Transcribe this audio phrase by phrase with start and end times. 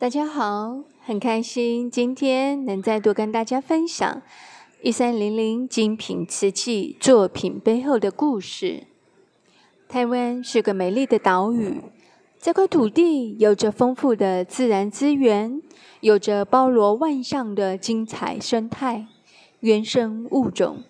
[0.00, 4.22] 大家好，很开心今天能再度跟大家分享
[4.80, 8.84] 一三零零精品瓷器作品背后的故事。
[9.88, 11.82] 台湾是个美丽的岛屿，
[12.38, 15.60] 这块土地有着丰富的自然资源，
[16.00, 19.04] 有着包罗万象的精彩生态、
[19.58, 20.84] 原生物种，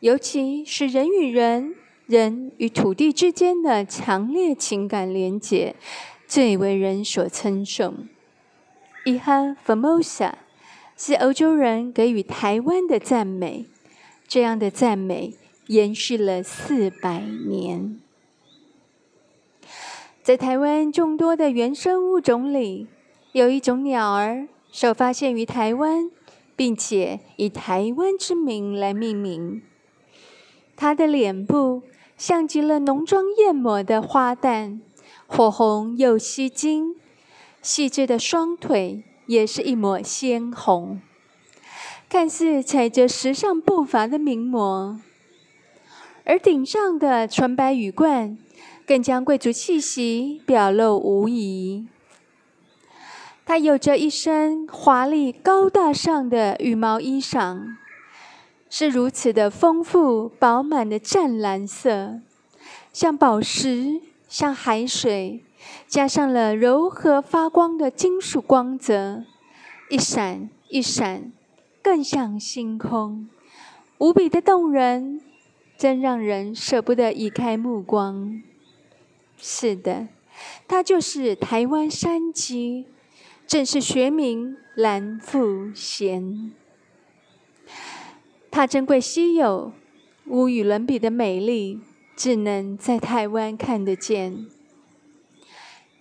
[0.00, 5.76] 尤其是人与人、人与土地之间的强烈情感连结，
[6.26, 8.08] 最为人所称颂。
[9.08, 10.32] 伊哈 Formosa
[10.94, 13.64] 是欧洲人给予台湾的赞美，
[14.26, 15.32] 这样的赞美
[15.68, 17.98] 延续了四百年。
[20.22, 22.86] 在台湾众多的原生物种里，
[23.32, 26.10] 有一种鸟儿首发现于台湾，
[26.54, 29.62] 并且以台湾之名来命名。
[30.76, 31.82] 它的脸部
[32.18, 34.80] 像极了浓妆艳抹的花旦，
[35.26, 36.96] 火红又吸睛。
[37.60, 41.00] 细致的双腿也是一抹鲜红，
[42.08, 44.98] 看似踩着时尚步伐的名模，
[46.24, 48.38] 而顶上的纯白羽冠
[48.86, 51.86] 更将贵族气息表露无遗。
[53.44, 57.76] 它有着一身华丽高大上的羽毛衣裳，
[58.70, 62.20] 是如此的丰富饱满的湛蓝色，
[62.92, 65.44] 像宝石，像海水。
[65.86, 69.24] 加上了柔和发光的金属光泽，
[69.88, 71.32] 一闪一闪，
[71.82, 73.28] 更像星空，
[73.98, 75.20] 无比的动人，
[75.76, 78.42] 真让人舍不得移开目光。
[79.36, 80.08] 是的，
[80.66, 82.86] 它就是台湾山鸡，
[83.46, 85.38] 正是学名蓝腹
[85.74, 86.50] 鹇。
[88.50, 89.72] 它珍贵稀有，
[90.26, 91.80] 无与伦比的美丽，
[92.16, 94.46] 只能在台湾看得见。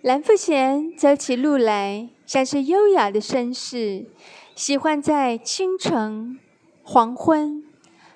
[0.02, 4.06] 蓝富贤走起路来像是优雅的绅士，
[4.54, 6.38] 喜欢在清晨、
[6.84, 7.64] 黄昏、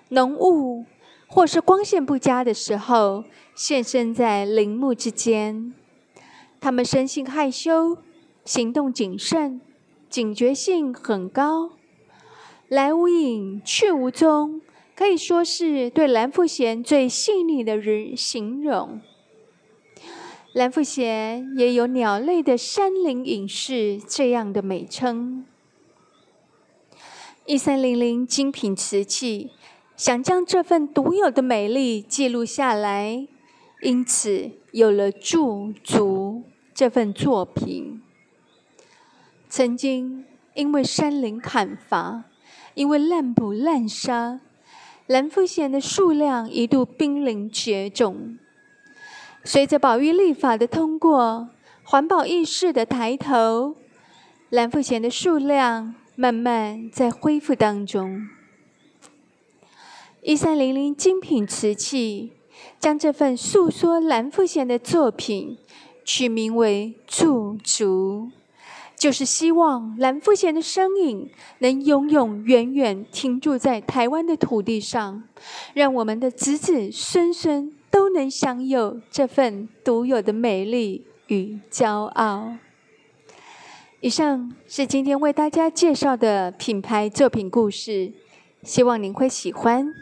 [0.10, 0.86] 浓雾
[1.28, 3.23] 或是光线不佳的时候
[3.55, 5.73] 现身在林木之间。
[6.60, 7.98] 他们生性害羞，
[8.45, 9.60] 行动谨慎，
[10.08, 11.72] 警觉性很高。
[12.67, 14.61] 来无影，去无踪，
[14.95, 19.02] 可以说是对蓝富贤最细腻的人形容。
[20.54, 25.45] 蓝腹鹇也有“鸟类的山林隐士”这样的美称。
[27.45, 29.52] 一三零零精品瓷器
[29.95, 33.26] 想将这份独有的美丽记录下来，
[33.82, 38.02] 因此有了驻足这份作品。
[39.48, 40.26] 曾经
[40.56, 42.26] 因为山林砍伐，
[42.73, 44.42] 因为滥捕滥杀，
[45.08, 48.38] 蓝腹鹇的数量一度濒临绝种。
[49.44, 51.50] 随着保育立法的通过，
[51.84, 53.76] 环保意识的抬头，
[54.50, 58.28] 蓝腹鹇的数量慢慢在恢复当中。
[60.22, 62.34] 一三零零精品瓷器
[62.80, 65.58] 将这份诉说蓝腹鹇的作品
[66.06, 68.30] 取名为“驻足”，
[68.96, 75.23] 就是希望蓝腹鹇的身影能永永远远停驻在台湾的土地上，
[75.73, 77.73] 让我们的子子孙孙。
[78.14, 82.54] 能享有这份独有的美丽与骄傲。
[83.99, 88.11] 以上是今天为大家介绍的品牌作品故事，
[88.64, 89.94] 希望您会喜欢。